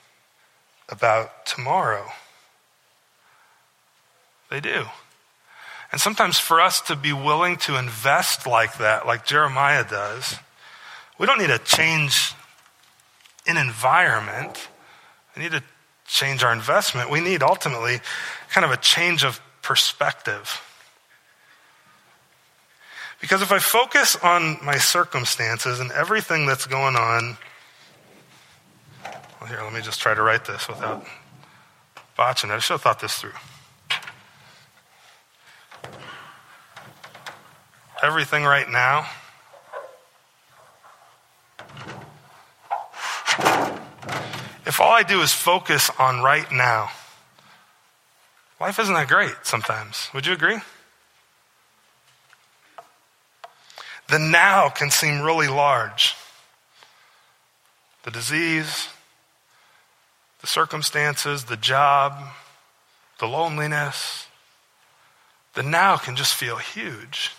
[0.88, 2.06] about tomorrow.
[4.52, 4.84] They do.
[5.90, 10.36] And sometimes for us to be willing to invest like that, like Jeremiah does,
[11.18, 12.34] we don't need to change
[13.48, 14.68] an environment.
[15.34, 15.64] We need to
[16.06, 17.10] change our investment.
[17.10, 17.98] We need ultimately
[18.50, 20.62] kind of a change of perspective.
[23.20, 27.36] Because if I focus on my circumstances and everything that's going on,
[29.40, 31.04] well, here, let me just try to write this without
[32.16, 32.54] botching it.
[32.54, 33.32] I should have thought this through.
[38.02, 39.08] Everything right now.
[44.64, 46.90] If all I do is focus on right now,
[48.60, 50.08] life isn't that great sometimes.
[50.14, 50.58] Would you agree?
[54.08, 56.14] The now can seem really large.
[58.04, 58.88] The disease,
[60.40, 62.14] the circumstances, the job,
[63.18, 64.26] the loneliness.
[65.54, 67.32] The now can just feel huge.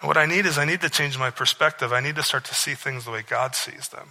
[0.00, 1.92] And what I need is I need to change my perspective.
[1.92, 4.10] I need to start to see things the way God sees them.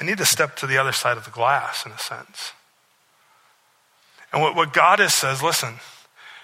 [0.00, 2.52] I need to step to the other side of the glass, in a sense.
[4.32, 5.76] And what, what God is says, listen,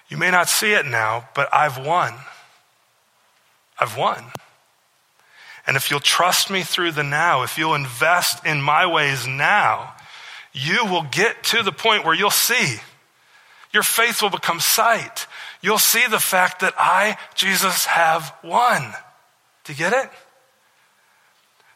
[0.08, 2.14] you may not see it now, but I've won.
[3.78, 4.24] I've won.
[5.66, 9.94] And if you'll trust me through the now, if you'll invest in my ways now,
[10.52, 12.76] you will get to the point where you'll see.
[13.72, 15.26] Your faith will become sight.
[15.60, 18.82] You'll see the fact that I, Jesus, have won.
[19.64, 20.10] Do you get it?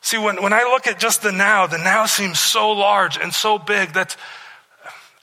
[0.00, 3.32] See, when, when I look at just the now, the now seems so large and
[3.34, 4.16] so big that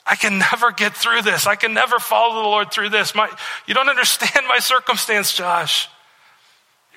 [0.06, 1.48] I can never get through this.
[1.48, 3.16] I can never follow the Lord through this.
[3.16, 3.30] My,
[3.68, 5.88] you don't understand my circumstance, Josh.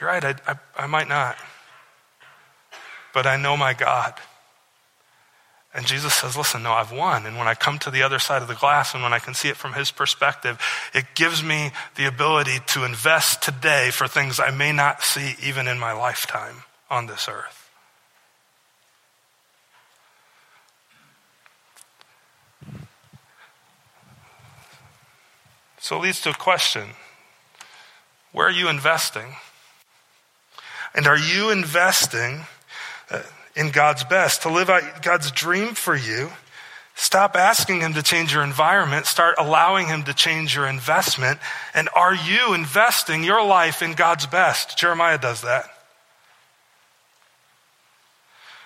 [0.00, 1.36] You're right, I, I, I might not.
[3.12, 4.14] But I know my God.
[5.74, 7.26] And Jesus says, Listen, no, I've won.
[7.26, 9.34] And when I come to the other side of the glass and when I can
[9.34, 10.60] see it from his perspective,
[10.94, 15.68] it gives me the ability to invest today for things I may not see even
[15.68, 17.70] in my lifetime on this earth.
[25.80, 26.90] So it leads to a question
[28.32, 29.36] Where are you investing?
[30.98, 32.40] And are you investing
[33.08, 33.22] uh,
[33.54, 36.32] in God's best to live out God's dream for you?
[36.96, 39.06] Stop asking Him to change your environment.
[39.06, 41.38] Start allowing Him to change your investment.
[41.72, 44.76] And are you investing your life in God's best?
[44.76, 45.66] Jeremiah does that.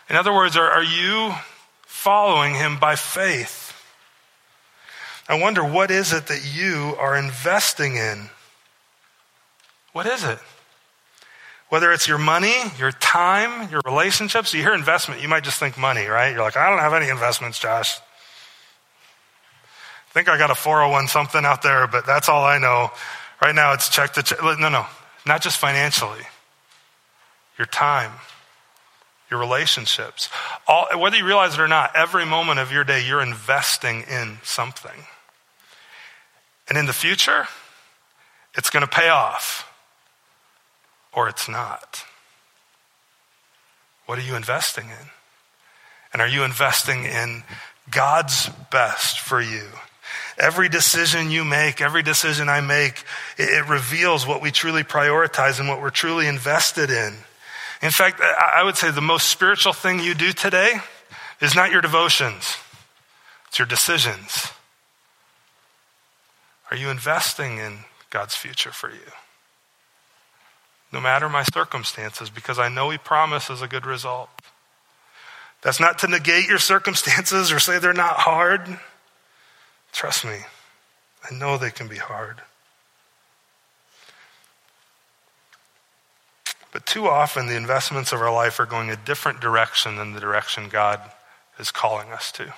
[0.09, 1.35] In other words, are, are you
[1.83, 3.79] following Him by faith?
[5.29, 8.31] I wonder what is it that you are investing in?
[9.93, 10.39] What is it?
[11.73, 15.79] Whether it's your money, your time, your relationships, you hear investment, you might just think
[15.79, 16.29] money, right?
[16.31, 17.99] You're like, I don't have any investments, Josh.
[19.59, 22.91] I think I got a 401 something out there, but that's all I know.
[23.41, 24.43] Right now it's check to check.
[24.43, 24.85] No, no,
[25.25, 26.21] not just financially.
[27.57, 28.13] Your time,
[29.31, 30.29] your relationships.
[30.69, 34.41] All, whether you realize it or not, every moment of your day you're investing in
[34.43, 35.07] something.
[36.69, 37.49] And in the future,
[38.59, 39.72] it's going to pay off
[41.13, 42.05] or it's not.
[44.07, 45.11] What are you investing in?
[46.13, 47.45] And are you investing in
[47.91, 49.69] God's best for you?
[50.39, 53.05] Every decision you make, every decision I make,
[53.39, 57.15] it, reveals what we truly prioritize and what we're truly invested in.
[57.83, 60.73] In fact, I would say the most spiritual thing you do today
[61.41, 62.57] is not your devotions,
[63.49, 64.49] it's your decisions.
[66.71, 69.13] Are you investing in God's future for you?
[70.93, 74.29] No matter my circumstances, because I know He promises a good result.
[75.63, 78.79] That's not to negate your circumstances or say they're not hard.
[79.93, 80.39] Trust me,
[81.31, 82.43] I know they can be hard.
[86.73, 90.21] But too often, the investments of our life are going a different direction than the
[90.21, 91.01] direction God
[91.59, 92.55] is calling us to.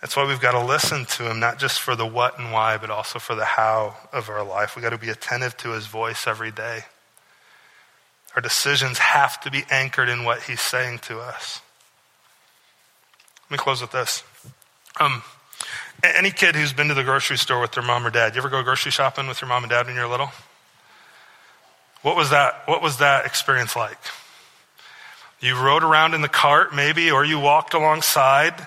[0.00, 2.78] That's why we've got to listen to him, not just for the what and why,
[2.78, 4.74] but also for the how of our life.
[4.74, 6.84] We've got to be attentive to his voice every day.
[8.34, 11.60] Our decisions have to be anchored in what he's saying to us.
[13.50, 14.22] Let me close with this.
[14.98, 15.22] Um,
[16.02, 18.48] any kid who's been to the grocery store with their mom or dad, you ever
[18.48, 20.30] go grocery shopping with your mom and dad when you're little?
[22.02, 23.98] What was that, what was that experience like?
[25.40, 28.66] You rode around in the cart, maybe, or you walked alongside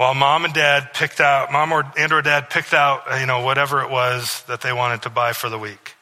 [0.00, 3.40] while mom and dad picked out, mom or, and or dad picked out, you know,
[3.42, 5.94] whatever it was that they wanted to buy for the week.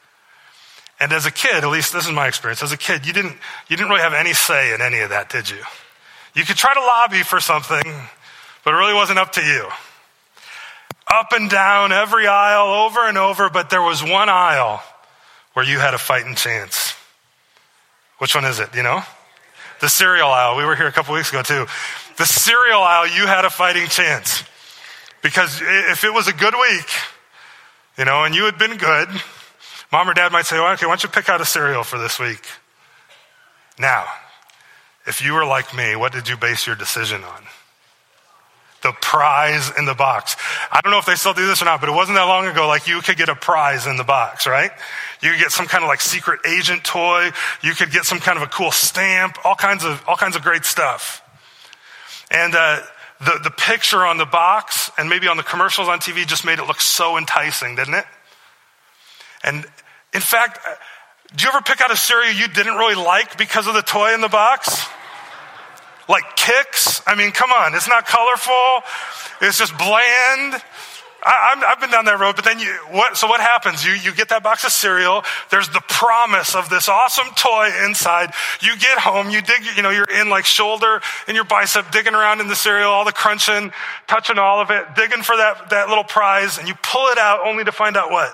[1.01, 3.35] And as a kid, at least this is my experience, as a kid, you didn't,
[3.67, 5.57] you didn't really have any say in any of that, did you?
[6.33, 7.83] You could try to lobby for something,
[8.63, 9.67] but it really wasn't up to you.
[11.13, 14.81] Up and down every aisle over and over, but there was one aisle
[15.55, 16.95] where you had a fighting chance.
[18.19, 18.73] Which one is it?
[18.73, 19.01] You know?
[19.81, 20.55] The cereal aisle.
[20.55, 21.65] We were here a couple weeks ago too.
[22.19, 24.43] The cereal aisle, you had a fighting chance.
[25.21, 26.87] Because if it was a good week,
[27.97, 29.07] you know, and you had been good,
[29.89, 31.97] mom or dad might say, well, okay, why don't you pick out a cereal for
[31.97, 32.45] this week?
[33.79, 34.05] Now,
[35.07, 37.43] if you were like me, what did you base your decision on?
[38.83, 40.35] The prize in the box.
[40.73, 42.47] I don't know if they still do this or not, but it wasn't that long
[42.47, 44.71] ago like you could get a prize in the box, right?
[45.21, 47.31] You could get some kind of like secret agent toy.
[47.61, 50.41] You could get some kind of a cool stamp, all kinds of, all kinds of
[50.41, 51.21] great stuff.
[52.31, 52.81] And, uh,
[53.19, 56.59] the, the picture on the box and maybe on the commercials on TV just made
[56.59, 58.05] it look so enticing, didn't it?
[59.43, 59.65] And
[60.13, 60.75] in fact, uh,
[61.35, 64.13] do you ever pick out a cereal you didn't really like because of the toy
[64.13, 64.87] in the box?
[66.07, 67.03] Like Kix?
[67.05, 68.81] I mean, come on, it's not colorful,
[69.41, 70.61] it's just bland.
[71.21, 73.85] I, have been down that road, but then you, what, so what happens?
[73.85, 75.23] You, you get that box of cereal.
[75.51, 78.31] There's the promise of this awesome toy inside.
[78.61, 82.13] You get home, you dig, you know, you're in like shoulder and your bicep, digging
[82.13, 83.71] around in the cereal, all the crunching,
[84.07, 87.45] touching all of it, digging for that, that little prize, and you pull it out
[87.45, 88.31] only to find out what?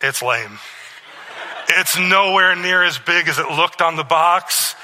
[0.00, 0.58] It's lame.
[1.68, 4.74] It's nowhere near as big as it looked on the box.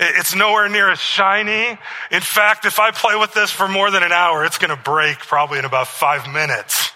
[0.00, 1.76] It's nowhere near as shiny.
[2.10, 4.82] In fact, if I play with this for more than an hour, it's going to
[4.82, 6.92] break probably in about five minutes.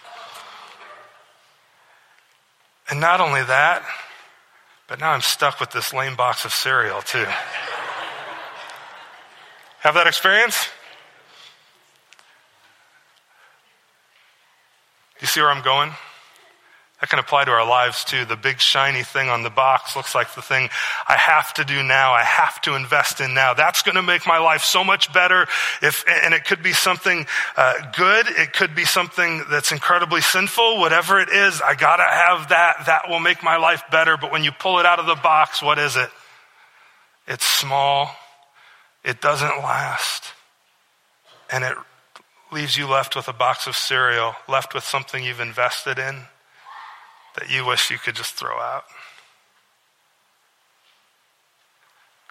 [2.88, 3.82] And not only that,
[4.86, 7.26] but now I'm stuck with this lame box of cereal too.
[9.80, 10.68] Have that experience?
[15.20, 15.92] You see where I'm going?
[17.02, 18.24] That can apply to our lives too.
[18.24, 20.70] The big shiny thing on the box looks like the thing
[21.08, 22.12] I have to do now.
[22.12, 23.54] I have to invest in now.
[23.54, 25.48] That's going to make my life so much better.
[25.82, 27.26] If, and it could be something
[27.56, 28.26] uh, good.
[28.28, 30.78] It could be something that's incredibly sinful.
[30.78, 32.86] Whatever it is, I got to have that.
[32.86, 34.16] That will make my life better.
[34.16, 36.08] But when you pull it out of the box, what is it?
[37.26, 38.14] It's small.
[39.04, 40.34] It doesn't last.
[41.50, 41.76] And it
[42.52, 46.26] leaves you left with a box of cereal, left with something you've invested in
[47.36, 48.84] that you wish you could just throw out.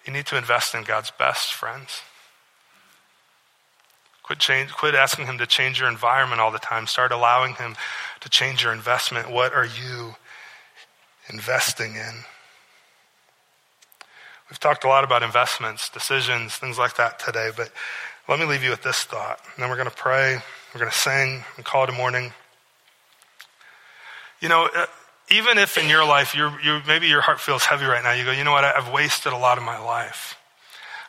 [0.05, 2.01] You need to invest in God's best, friends.
[4.23, 6.87] Quit, change, quit asking Him to change your environment all the time.
[6.87, 7.75] Start allowing Him
[8.21, 9.31] to change your investment.
[9.31, 10.15] What are you
[11.29, 12.23] investing in?
[14.49, 17.71] We've talked a lot about investments, decisions, things like that today, but
[18.27, 19.39] let me leave you with this thought.
[19.55, 20.37] And then we're going to pray,
[20.73, 22.33] we're going to sing, and call it a morning.
[24.41, 24.87] You know, uh,
[25.29, 28.25] even if in your life, you're, you maybe your heart feels heavy right now, you
[28.25, 30.35] go, you know what, I've wasted a lot of my life.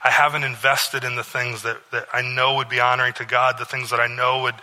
[0.04, 3.56] I haven't invested in the things that, that I know would be honoring to God,
[3.58, 4.54] the things that I know would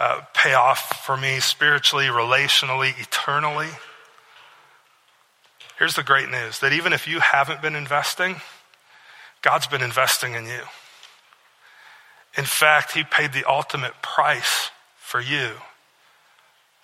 [0.00, 3.68] uh, pay off for me spiritually, relationally, eternally.
[5.78, 8.36] Here's the great news that even if you haven't been investing,
[9.42, 10.60] God's been investing in you.
[12.38, 15.50] In fact, He paid the ultimate price for you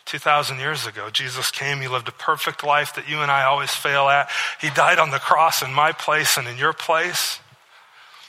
[0.07, 1.11] 2,000 years ago.
[1.11, 4.29] Jesus came, He lived a perfect life that you and I always fail at.
[4.61, 7.41] He died on the cross in my place and in your place.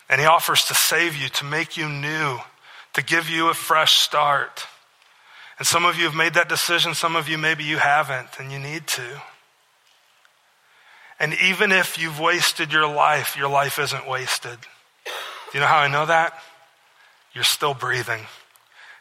[0.10, 2.40] And He offers to save you, to make you new,
[2.94, 4.68] to give you a fresh start.
[5.58, 8.52] And some of you have made that decision, some of you maybe you haven't, and
[8.52, 9.22] you need to.
[11.20, 14.58] And even if you've wasted your life, your life isn't wasted.
[15.06, 15.12] Do
[15.54, 16.34] you know how I know that?
[17.34, 18.26] You're still breathing.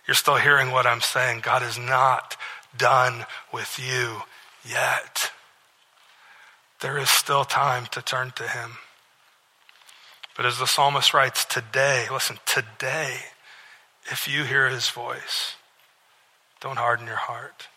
[0.06, 1.40] You're still hearing what I'm saying.
[1.40, 2.36] God is not
[2.76, 4.22] done with you
[4.68, 5.30] yet.
[6.80, 8.78] There is still time to turn to him.
[10.36, 13.16] But as the psalmist writes, today, listen, today,
[14.10, 15.56] if you hear his voice,
[16.60, 17.68] don't harden your heart.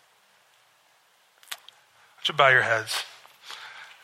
[2.18, 3.04] Would you bow your heads?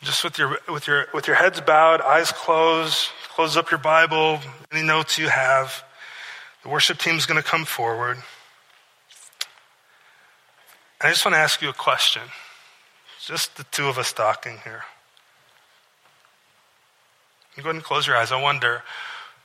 [0.03, 4.39] Just with your, with your, with your heads bowed, eyes closed, close up your Bible,
[4.71, 5.83] any notes you have.
[6.63, 8.17] The worship team is going to come forward.
[11.03, 12.21] I just want to ask you a question.
[13.25, 14.83] Just the two of us talking here.
[17.57, 18.31] You go ahead and close your eyes.
[18.31, 18.83] I wonder,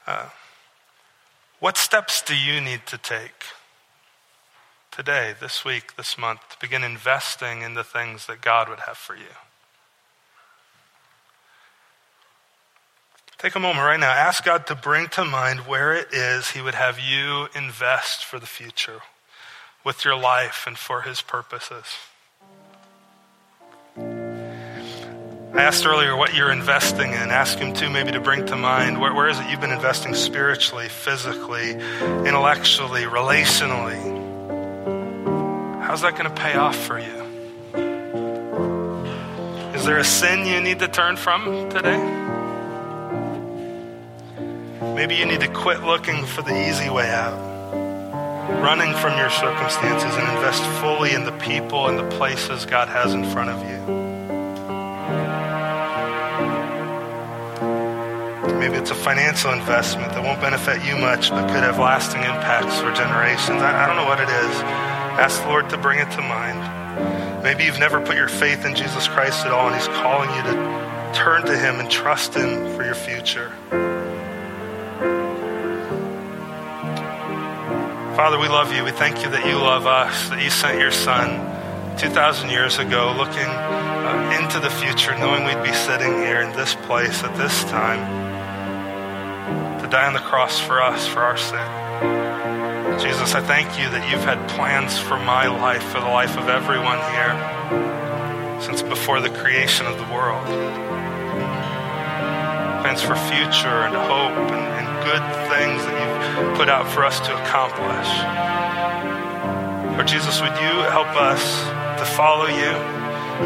[0.07, 0.29] uh,
[1.59, 3.47] what steps do you need to take
[4.91, 8.99] today, this week, this month, to begin investing in the things that God would have
[8.99, 9.35] for you?
[13.39, 14.13] Take a moment right now.
[14.13, 18.39] Ask God to bring to mind where it is He would have you invest for
[18.39, 19.01] the future
[19.87, 21.85] with your life and for his purposes.
[23.97, 27.31] I asked earlier what you're investing in.
[27.31, 30.13] Ask him too, maybe to bring to mind where, where is it you've been investing
[30.15, 34.03] spiritually, physically, intellectually, relationally.
[35.81, 37.23] how's that going to pay off for you?
[39.77, 41.97] Is there a sin you need to turn from today?
[44.97, 47.46] Maybe you need to quit looking for the easy way out,
[48.49, 53.15] running from your circumstances, and invest fully in the people and the places God has
[53.15, 53.77] in front of you.
[58.59, 62.81] Maybe it's a financial investment that won't benefit you much but could have lasting impacts
[62.81, 63.63] for generations.
[63.63, 64.55] I, I don't know what it is.
[65.19, 67.43] Ask the Lord to bring it to mind.
[67.43, 70.43] Maybe you've never put your faith in Jesus Christ at all, and He's calling you
[70.43, 73.53] to turn to Him and trust Him for your future.
[78.17, 78.83] Father, we love you.
[78.83, 81.37] We thank you that you love us, that you sent your Son
[81.99, 86.75] 2,000 years ago looking uh, into the future, knowing we'd be sitting here in this
[86.89, 88.01] place at this time
[89.83, 91.61] to die on the cross for us, for our sin.
[92.99, 96.49] Jesus, I thank you that you've had plans for my life, for the life of
[96.49, 97.37] everyone here,
[98.65, 100.49] since before the creation of the world.
[102.81, 105.96] Plans for future and hope and, and good things that
[106.57, 108.09] put out for us to accomplish.
[109.97, 111.41] Lord Jesus, would you help us
[111.99, 112.73] to follow you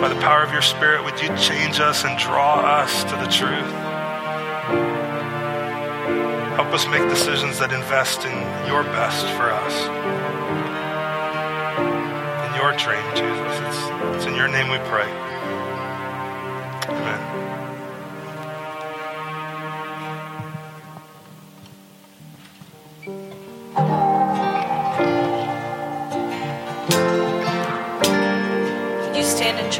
[0.00, 1.04] by the power of your Spirit?
[1.04, 3.72] Would you change us and draw us to the truth?
[6.56, 9.74] Help us make decisions that invest in your best for us.
[12.46, 13.54] In your dream, Jesus.
[13.66, 15.10] It's, it's in your name we pray.
[16.88, 17.49] Amen.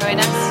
[0.01, 0.50] Join us?